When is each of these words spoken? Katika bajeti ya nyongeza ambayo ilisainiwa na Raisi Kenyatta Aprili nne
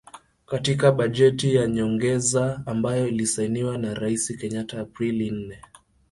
Katika 0.45 0.91
bajeti 0.91 1.55
ya 1.55 1.67
nyongeza 1.67 2.61
ambayo 2.65 3.07
ilisainiwa 3.07 3.77
na 3.77 3.93
Raisi 3.93 4.37
Kenyatta 4.37 4.81
Aprili 4.81 5.31
nne 5.31 5.59